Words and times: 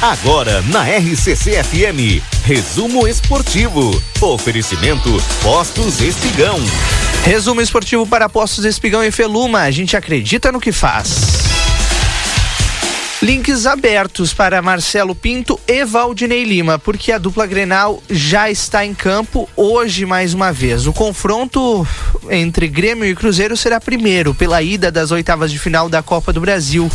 Agora 0.00 0.60
na 0.62 0.82
RCC 0.82 1.64
FM, 1.64 2.22
resumo 2.44 3.08
esportivo. 3.08 3.90
Oferecimento 4.20 5.08
Postos 5.42 6.02
Espigão. 6.02 6.58
Resumo 7.24 7.62
esportivo 7.62 8.06
para 8.06 8.28
Postos 8.28 8.66
Espigão 8.66 9.02
e 9.02 9.10
Feluma. 9.10 9.60
A 9.60 9.70
gente 9.70 9.96
acredita 9.96 10.52
no 10.52 10.60
que 10.60 10.70
faz. 10.70 11.46
Links 13.22 13.64
abertos 13.64 14.34
para 14.34 14.60
Marcelo 14.60 15.14
Pinto 15.14 15.58
e 15.66 15.82
Valdinei 15.86 16.44
Lima, 16.44 16.78
porque 16.78 17.10
a 17.10 17.16
dupla 17.16 17.46
Grenal 17.46 18.02
já 18.10 18.50
está 18.50 18.84
em 18.84 18.94
campo 18.94 19.48
hoje 19.56 20.04
mais 20.04 20.34
uma 20.34 20.52
vez. 20.52 20.86
O 20.86 20.92
confronto 20.92 21.88
entre 22.28 22.68
Grêmio 22.68 23.06
e 23.06 23.14
Cruzeiro 23.14 23.56
será 23.56 23.80
primeiro 23.80 24.34
pela 24.34 24.62
ida 24.62 24.92
das 24.92 25.10
oitavas 25.10 25.50
de 25.50 25.58
final 25.58 25.88
da 25.88 26.02
Copa 26.02 26.34
do 26.34 26.40
Brasil. 26.42 26.90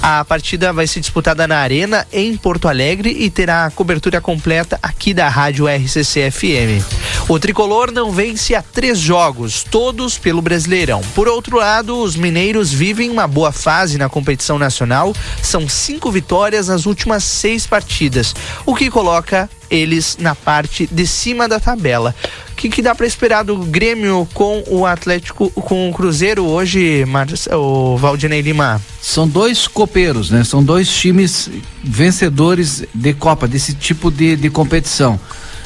A 0.00 0.24
partida 0.24 0.72
vai 0.72 0.86
ser 0.86 1.00
disputada 1.00 1.46
na 1.46 1.58
Arena 1.58 2.06
em 2.12 2.36
Porto 2.36 2.68
Alegre 2.68 3.10
e 3.10 3.30
terá 3.30 3.70
cobertura 3.70 4.20
completa 4.20 4.78
aqui 4.82 5.12
da 5.12 5.28
Rádio 5.28 5.66
RCC 5.66 6.30
FM. 6.30 6.82
O 7.28 7.38
tricolor 7.38 7.92
não 7.92 8.10
vence 8.10 8.54
há 8.54 8.62
três 8.62 8.98
jogos, 8.98 9.62
todos 9.62 10.18
pelo 10.18 10.42
Brasileirão. 10.42 11.00
Por 11.14 11.28
outro 11.28 11.56
lado, 11.56 11.98
os 12.00 12.16
mineiros 12.16 12.72
vivem 12.72 13.10
uma 13.10 13.26
boa 13.26 13.52
fase 13.52 13.98
na 13.98 14.08
competição 14.08 14.58
nacional, 14.58 15.14
são 15.42 15.68
cinco 15.68 16.10
vitórias 16.10 16.68
nas 16.68 16.86
últimas 16.86 17.24
seis 17.24 17.66
partidas, 17.66 18.34
o 18.66 18.74
que 18.74 18.90
coloca 18.90 19.48
eles 19.70 20.18
na 20.20 20.34
parte 20.34 20.86
de 20.86 21.06
cima 21.06 21.48
da 21.48 21.58
tabela. 21.58 22.14
O 22.62 22.64
que, 22.64 22.76
que 22.76 22.82
dá 22.82 22.94
para 22.94 23.04
esperar 23.04 23.42
do 23.42 23.56
Grêmio 23.56 24.28
com 24.32 24.62
o 24.68 24.86
Atlético, 24.86 25.50
com 25.50 25.90
o 25.90 25.92
Cruzeiro 25.92 26.44
hoje, 26.44 27.04
o 27.50 27.96
Valdinei 27.96 28.40
Lima? 28.40 28.80
São 29.00 29.26
dois 29.26 29.66
copeiros, 29.66 30.30
né? 30.30 30.44
São 30.44 30.62
dois 30.62 30.88
times 30.88 31.50
vencedores 31.82 32.84
de 32.94 33.14
Copa, 33.14 33.48
desse 33.48 33.74
tipo 33.74 34.12
de, 34.12 34.36
de 34.36 34.48
competição. 34.48 35.18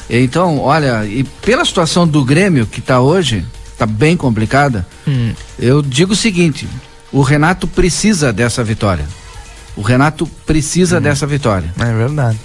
Então, 0.09 0.57
olha, 0.57 1.05
e 1.05 1.23
pela 1.23 1.63
situação 1.63 2.07
do 2.07 2.25
Grêmio 2.25 2.65
que 2.65 2.79
está 2.79 2.99
hoje, 2.99 3.45
está 3.71 3.85
bem 3.85 4.17
complicada, 4.17 4.83
hum. 5.07 5.33
eu 5.59 5.83
digo 5.83 6.13
o 6.13 6.15
seguinte: 6.15 6.67
o 7.11 7.21
Renato 7.21 7.67
precisa 7.67 8.33
dessa 8.33 8.63
vitória. 8.63 9.05
O 9.75 9.83
Renato 9.83 10.25
precisa 10.47 10.97
hum. 10.97 11.01
dessa 11.01 11.27
vitória. 11.27 11.71
É 11.79 11.93
verdade. 11.93 12.39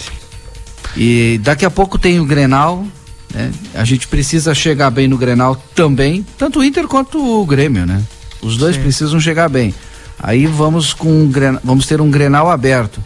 E 0.94 1.40
daqui 1.42 1.64
a 1.64 1.70
pouco 1.70 1.98
tem 1.98 2.20
o 2.20 2.26
Grenal, 2.26 2.86
né? 3.32 3.50
A 3.74 3.84
gente 3.84 4.06
precisa 4.08 4.54
chegar 4.54 4.90
bem 4.90 5.08
no 5.08 5.16
Grenal 5.16 5.56
também, 5.74 6.24
tanto 6.36 6.60
o 6.60 6.64
Inter 6.64 6.86
quanto 6.86 7.18
o 7.18 7.44
Grêmio, 7.46 7.86
né? 7.86 8.02
Os 8.40 8.56
dois 8.56 8.76
Sim. 8.76 8.82
precisam 8.82 9.20
chegar 9.20 9.48
bem. 9.48 9.74
Aí 10.18 10.46
vamos 10.46 10.92
com 10.92 11.08
um, 11.08 11.32
vamos 11.64 11.86
ter 11.86 12.00
um 12.00 12.10
Grenal 12.10 12.50
aberto. 12.50 12.98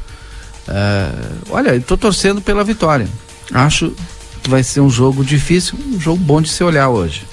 Uh, 0.68 1.36
olha, 1.50 1.76
estou 1.76 1.96
torcendo 1.96 2.40
pela 2.40 2.64
vitória. 2.64 3.08
Acho 3.52 3.94
vai 4.48 4.62
ser 4.62 4.80
um 4.80 4.90
jogo 4.90 5.24
difícil, 5.24 5.78
um 5.92 6.00
jogo 6.00 6.18
bom 6.22 6.40
de 6.40 6.48
se 6.48 6.62
olhar 6.62 6.88
hoje. 6.88 7.24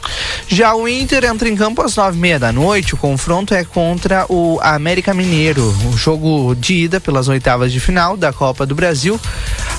Já 0.47 0.73
o 0.75 0.87
Inter 0.87 1.25
entra 1.25 1.47
em 1.47 1.55
campo 1.55 1.81
às 1.81 1.95
nove 1.95 2.17
e 2.17 2.21
meia 2.21 2.39
da 2.39 2.51
noite. 2.51 2.93
O 2.93 2.97
confronto 2.97 3.53
é 3.53 3.63
contra 3.63 4.25
o 4.29 4.59
América 4.61 5.13
Mineiro. 5.13 5.63
O 5.91 5.97
jogo 5.97 6.55
de 6.55 6.73
ida 6.85 6.99
pelas 6.99 7.27
oitavas 7.27 7.71
de 7.71 7.79
final 7.79 8.17
da 8.17 8.33
Copa 8.33 8.65
do 8.65 8.75
Brasil 8.75 9.19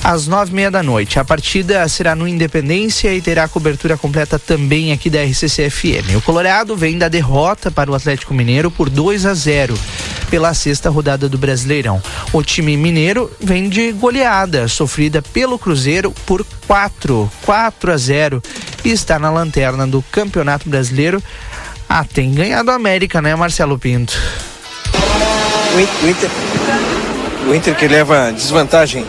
às 0.05 0.27
nove 0.27 0.53
e 0.53 0.55
meia 0.55 0.71
da 0.71 0.83
noite. 0.83 1.19
A 1.19 1.25
partida 1.25 1.89
será 1.89 2.15
no 2.15 2.29
Independência 2.29 3.13
e 3.15 3.23
terá 3.23 3.49
cobertura 3.49 3.97
completa 3.97 4.39
também 4.39 4.93
aqui 4.93 5.09
da 5.09 5.25
RCC 5.25 5.71
FM. 5.71 6.17
O 6.17 6.21
Colorado 6.21 6.77
vem 6.77 6.99
da 6.99 7.09
derrota 7.09 7.71
para 7.71 7.91
o 7.91 7.95
Atlético 7.95 8.35
Mineiro 8.35 8.71
por 8.71 8.91
2 8.91 9.25
a 9.25 9.33
0 9.33 9.75
pela 10.29 10.53
sexta 10.53 10.91
rodada 10.91 11.27
do 11.27 11.39
Brasileirão. 11.39 12.03
O 12.35 12.43
time 12.43 12.77
mineiro 12.77 13.31
vem 13.41 13.69
de 13.69 13.93
goleada 13.93 14.69
sofrida 14.69 15.23
pelo 15.23 15.59
Cruzeiro 15.59 16.13
por 16.27 16.45
4, 16.67 17.31
4 17.43 17.93
a 17.93 17.97
0 17.97 18.43
e 18.85 18.91
está 18.91 19.19
na 19.19 19.31
lanterna 19.31 19.87
do 19.87 20.03
Campeonato 20.03 20.69
Brasileiro. 20.69 21.23
Ah, 21.89 22.05
tem 22.05 22.33
ganhado 22.33 22.71
a 22.71 22.75
América, 22.75 23.23
né, 23.23 23.35
Marcelo 23.35 23.79
Pinto? 23.79 24.19
O 25.73 26.09
Inter, 26.09 26.31
o 27.49 27.55
Inter 27.55 27.75
que 27.75 27.89
leva 27.89 28.31
desvantagem 28.33 29.05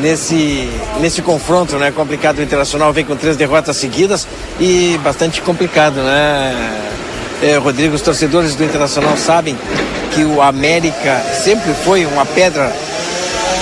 nesse, 0.00 0.68
nesse 1.00 1.22
confronto, 1.22 1.76
né? 1.76 1.90
Complicado 1.90 2.38
o 2.38 2.42
Internacional 2.42 2.92
vem 2.92 3.04
com 3.04 3.16
três 3.16 3.36
derrotas 3.36 3.76
seguidas 3.76 4.26
e 4.58 4.98
bastante 5.02 5.40
complicado, 5.42 5.96
né? 5.96 6.80
É, 7.42 7.56
Rodrigo, 7.56 7.94
os 7.94 8.02
torcedores 8.02 8.54
do 8.54 8.64
Internacional 8.64 9.16
sabem 9.16 9.56
que 10.12 10.24
o 10.24 10.42
América 10.42 11.22
sempre 11.32 11.72
foi 11.84 12.04
uma 12.04 12.26
pedra 12.26 12.74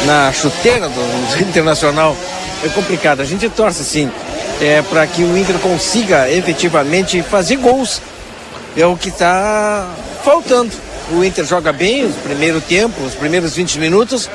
na 0.07 0.33
chuteira 0.33 0.89
do, 0.89 1.37
do 1.37 1.43
Internacional. 1.45 2.17
É 2.65 2.69
complicado. 2.69 3.21
A 3.21 3.25
gente 3.25 3.49
torce 3.51 3.85
sim 3.85 4.11
é, 4.61 4.81
para 4.83 5.07
que 5.07 5.23
o 5.23 5.37
Inter 5.37 5.59
consiga 5.59 6.31
efetivamente 6.31 7.23
fazer 7.23 7.57
gols. 7.57 8.01
É 8.77 8.87
o 8.87 8.97
que 8.97 9.09
está 9.09 9.87
faltando. 10.25 10.86
O 11.11 11.23
Inter 11.23 11.45
joga 11.45 11.73
bem 11.73 12.05
o 12.05 12.13
primeiro 12.13 12.61
tempo, 12.61 13.03
os 13.05 13.15
primeiros 13.15 13.55
20 13.55 13.79
minutos, 13.79 14.29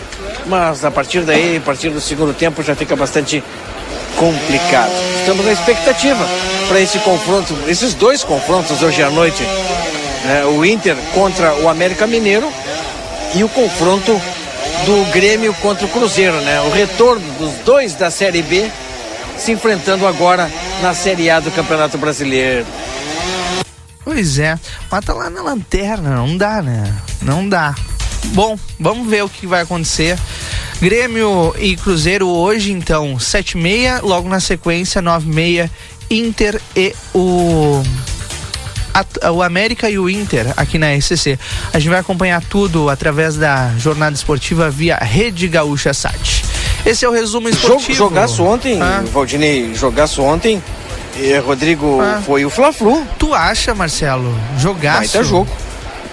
mas 0.45 0.85
a 0.85 0.91
partir 0.91 1.21
daí, 1.21 1.57
a 1.57 1.61
partir 1.61 1.89
do 1.89 1.99
segundo 1.99 2.33
tempo, 2.33 2.63
já 2.63 2.73
fica 2.75 2.95
bastante 2.95 3.43
complicado. 4.17 4.91
Estamos 5.19 5.45
na 5.45 5.51
expectativa 5.51 6.25
para 6.69 6.79
esse 6.79 6.97
confronto, 6.99 7.53
esses 7.67 7.93
dois 7.93 8.23
confrontos 8.23 8.81
hoje 8.81 9.03
à 9.03 9.09
noite. 9.09 9.43
Né? 10.23 10.45
O 10.45 10.63
Inter 10.63 10.95
contra 11.13 11.53
o 11.55 11.67
América 11.67 12.07
Mineiro 12.07 12.49
e 13.35 13.43
o 13.43 13.49
confronto 13.49 14.13
do 14.85 15.11
Grêmio 15.11 15.53
contra 15.55 15.85
o 15.85 15.89
Cruzeiro, 15.89 16.39
né? 16.41 16.61
O 16.61 16.69
retorno 16.69 17.25
dos 17.33 17.53
dois 17.65 17.95
da 17.95 18.09
Série 18.09 18.41
B 18.41 18.69
se 19.37 19.51
enfrentando 19.51 20.07
agora 20.07 20.49
na 20.81 20.93
Série 20.93 21.29
A 21.29 21.39
do 21.39 21.51
Campeonato 21.51 21.97
Brasileiro. 21.97 22.65
Pois 24.03 24.39
é, 24.39 24.59
mas 24.89 25.05
tá 25.05 25.13
lá 25.13 25.29
na 25.29 25.41
lanterna, 25.41 26.15
não 26.15 26.35
dá, 26.35 26.61
né? 26.61 26.93
Não 27.21 27.47
dá. 27.47 27.75
Bom, 28.33 28.57
vamos 28.79 29.09
ver 29.09 29.23
o 29.23 29.29
que 29.29 29.45
vai 29.45 29.61
acontecer. 29.61 30.17
Grêmio 30.81 31.53
e 31.59 31.75
Cruzeiro 31.75 32.27
hoje, 32.27 32.71
então, 32.71 33.19
7 33.19 33.51
e 33.51 33.57
meia, 33.57 33.99
logo 34.01 34.27
na 34.27 34.39
sequência, 34.39 35.01
9 35.01 35.29
e 35.29 35.33
meia, 35.33 35.71
Inter 36.09 36.59
e 36.75 36.95
o 37.13 37.83
o 39.33 39.41
América 39.41 39.89
e 39.89 39.97
o 39.97 40.09
Inter 40.09 40.53
aqui 40.57 40.77
na 40.77 40.93
RCC. 40.93 41.39
A 41.71 41.79
gente 41.79 41.89
vai 41.89 41.99
acompanhar 41.99 42.43
tudo 42.43 42.89
através 42.89 43.35
da 43.37 43.71
jornada 43.77 44.15
esportiva 44.15 44.69
via 44.69 44.97
Rede 44.97 45.47
Gaúcha 45.47 45.93
Sat. 45.93 46.43
Esse 46.85 47.05
é 47.05 47.09
o 47.09 47.11
resumo 47.11 47.47
esportivo. 47.47 47.93
Jogaço 47.93 48.43
ontem, 48.43 48.81
ah. 48.81 49.03
Valdinei, 49.13 49.73
jogaço 49.73 50.21
ontem. 50.21 50.61
E 51.17 51.37
Rodrigo 51.39 51.99
ah. 52.01 52.21
foi 52.25 52.45
o 52.45 52.49
Fla-Flu. 52.49 53.05
Tu 53.19 53.33
acha, 53.33 53.75
Marcelo? 53.75 54.33
Jogaço? 54.57 54.99
Baita 54.99 55.23
jogo. 55.23 55.49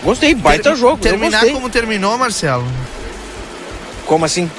Gostei, 0.02 0.34
baita 0.34 0.70
Ter, 0.70 0.76
jogo. 0.76 0.98
Terminar 0.98 1.44
como 1.46 1.68
terminou, 1.68 2.16
Marcelo? 2.18 2.66
Como 4.06 4.24
assim? 4.24 4.50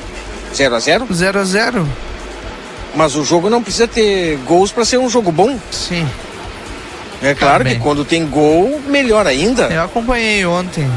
0 0.54 0.76
a 0.76 0.80
0 0.80 1.08
0 1.12 1.40
a 1.40 1.44
0 1.44 1.88
Mas 2.96 3.16
o 3.16 3.24
jogo 3.24 3.50
não 3.50 3.62
precisa 3.62 3.88
ter 3.88 4.38
gols 4.46 4.72
para 4.72 4.86
ser 4.86 4.98
um 4.98 5.10
jogo 5.10 5.32
bom. 5.32 5.58
Sim. 5.72 6.08
É 7.22 7.34
claro 7.36 7.64
tá 7.64 7.70
que 7.70 7.80
quando 7.80 8.06
tem 8.06 8.26
gol, 8.26 8.82
melhor 8.88 9.28
ainda. 9.28 9.64
Eu 9.64 9.84
acompanhei 9.84 10.46
ontem. 10.46 10.90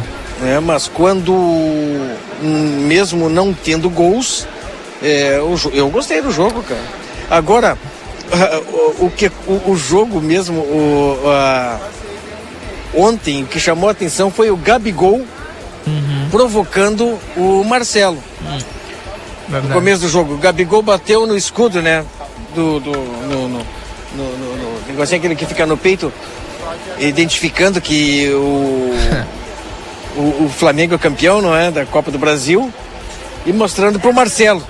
É, 0.45 0.59
mas 0.61 0.89
quando, 0.89 1.33
hum, 1.33 2.85
mesmo 2.87 3.29
não 3.29 3.53
tendo 3.53 3.89
gols, 3.91 4.47
é, 5.03 5.39
eu 5.73 5.89
gostei 5.89 6.21
do 6.21 6.33
jogo, 6.33 6.63
cara. 6.63 6.81
Agora, 7.31 7.79
o, 9.01 9.11
que 9.11 9.31
o, 9.47 9.73
o, 9.73 9.77
jogo 9.77 10.21
mesmo, 10.21 10.61
o, 10.61 11.21
a, 11.27 11.79
ontem, 12.95 13.43
o 13.43 13.47
que 13.47 13.61
chamou 13.61 13.89
a 13.89 13.93
atenção 13.93 14.31
foi 14.31 14.51
o 14.51 14.57
Gabigol 14.57 15.21
uhum. 15.87 16.29
provocando 16.31 17.19
o 17.37 17.63
Marcelo. 17.65 18.19
Uhum. 18.41 19.61
No 19.61 19.69
começo 19.69 20.03
do 20.03 20.09
jogo, 20.09 20.35
o 20.35 20.39
Gabigol 20.39 20.83
bateu 20.83 21.27
no 21.27 21.37
escudo, 21.37 21.83
né? 21.83 22.05
Do, 22.55 22.81
do, 22.81 22.93
no, 22.93 23.49
no, 23.49 23.59
no, 24.17 24.57
no 24.57 24.87
negocinho 24.87 25.19
aquele 25.19 25.37
que 25.37 25.45
fica 25.45 25.67
no 25.67 25.77
peito, 25.77 26.13
identificando 26.99 27.81
que 27.81 28.31
o, 28.31 28.95
o, 30.17 30.45
o, 30.45 30.49
Flamengo 30.49 30.95
é 30.95 30.99
campeão, 30.99 31.43
não 31.43 31.55
é? 31.55 31.71
Da 31.71 31.85
Copa 31.85 32.11
do 32.11 32.19
Brasil, 32.19 32.73
e 33.45 33.53
mostrando 33.53 34.01
pro 34.01 34.13
Marcelo. 34.13 34.67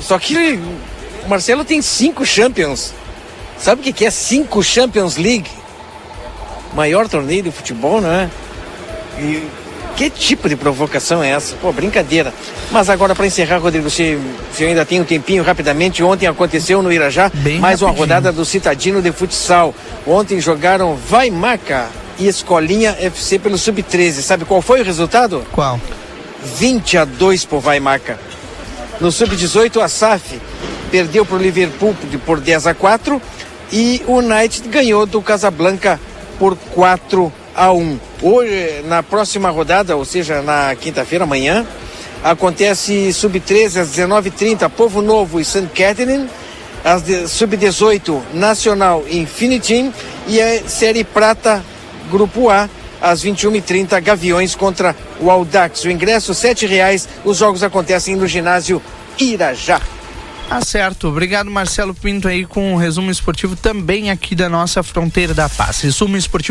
Só 0.00 0.18
que 0.18 0.60
o 1.24 1.28
Marcelo 1.28 1.64
tem 1.64 1.80
cinco 1.80 2.24
Champions. 2.24 2.92
Sabe 3.58 3.88
o 3.88 3.92
que 3.92 4.04
é 4.04 4.10
cinco 4.10 4.62
Champions 4.62 5.16
League? 5.16 5.50
Maior 6.74 7.08
torneio 7.08 7.44
de 7.44 7.50
futebol, 7.50 8.00
não 8.00 8.10
é? 8.10 8.28
E 9.18 9.46
que 9.96 10.08
tipo 10.08 10.48
de 10.48 10.56
provocação 10.56 11.22
é 11.22 11.30
essa? 11.30 11.54
Pô, 11.56 11.72
brincadeira. 11.72 12.32
Mas 12.70 12.88
agora, 12.88 13.14
para 13.14 13.26
encerrar, 13.26 13.58
Rodrigo, 13.58 13.90
se, 13.90 14.18
se 14.52 14.64
ainda 14.64 14.84
tem 14.84 15.00
um 15.00 15.04
tempinho, 15.04 15.42
rapidamente, 15.44 16.02
ontem 16.02 16.26
aconteceu 16.26 16.82
no 16.82 16.90
Irajá 16.90 17.30
Bem 17.32 17.58
mais 17.58 17.80
rapidinho. 17.80 17.90
uma 17.90 17.98
rodada 17.98 18.32
do 18.32 18.44
Citadino 18.44 19.02
de 19.02 19.12
Futsal. 19.12 19.74
Ontem 20.06 20.40
jogaram 20.40 20.96
Vai 20.96 21.30
Maca 21.30 21.88
e 22.18 22.26
Escolinha 22.26 22.96
FC 22.98 23.38
pelo 23.38 23.58
Sub-13. 23.58 24.22
Sabe 24.22 24.44
qual 24.44 24.62
foi 24.62 24.80
o 24.80 24.84
resultado? 24.84 25.44
Qual? 25.52 25.78
20 26.56 26.98
a 26.98 27.04
2 27.04 27.44
por 27.44 27.60
Vai 27.60 27.78
Maca. 27.78 28.18
No 29.00 29.12
Sub-18, 29.12 29.80
a 29.80 29.88
SAF 29.88 30.40
perdeu 30.92 31.24
para 31.24 31.36
o 31.36 31.40
Liverpool 31.40 31.96
por 32.26 32.38
10 32.38 32.66
a 32.66 32.74
4 32.74 33.20
e 33.72 34.02
o 34.06 34.18
United 34.18 34.68
ganhou 34.68 35.06
do 35.06 35.22
Casablanca 35.22 35.98
por 36.38 36.54
4 36.74 37.32
a 37.56 37.72
1. 37.72 37.98
Hoje, 38.20 38.82
na 38.84 39.02
próxima 39.02 39.48
rodada, 39.48 39.96
ou 39.96 40.04
seja, 40.04 40.42
na 40.42 40.76
quinta-feira, 40.76 41.24
amanhã, 41.24 41.66
acontece 42.22 43.10
Sub-13 43.14 43.80
às 43.80 43.88
19h30, 43.96 44.68
Povo 44.68 45.00
Novo 45.00 45.40
e 45.40 45.44
St. 45.44 45.66
Catherine, 45.74 46.28
às 46.84 47.02
Sub-18, 47.30 48.20
Nacional 48.34 49.02
Infinity 49.10 49.90
e 50.28 50.40
a 50.42 50.68
Série 50.68 51.04
Prata, 51.04 51.64
Grupo 52.10 52.50
A, 52.50 52.68
às 53.00 53.24
21h30, 53.24 53.98
Gaviões 54.02 54.54
contra 54.54 54.94
o 55.20 55.30
Audax. 55.30 55.84
O 55.84 55.90
ingresso, 55.90 56.32
R$ 56.32 56.66
reais. 56.66 57.08
Os 57.24 57.38
jogos 57.38 57.62
acontecem 57.62 58.14
no 58.14 58.26
ginásio 58.26 58.80
Irajá. 59.18 59.80
Tá 60.52 60.60
certo. 60.60 61.08
Obrigado, 61.08 61.50
Marcelo 61.50 61.94
Pinto, 61.94 62.28
aí 62.28 62.44
com 62.44 62.72
o 62.72 62.74
um 62.74 62.76
resumo 62.76 63.10
esportivo 63.10 63.56
também 63.56 64.10
aqui 64.10 64.34
da 64.34 64.50
nossa 64.50 64.82
fronteira 64.82 65.32
da 65.32 65.48
paz. 65.48 65.80
Resumo 65.80 66.14
esportivo 66.14 66.50